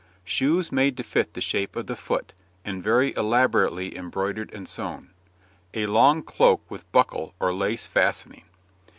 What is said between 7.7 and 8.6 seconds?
fastening.